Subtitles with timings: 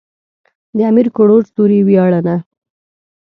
[0.77, 2.35] د امير کروړ سوري وياړنه.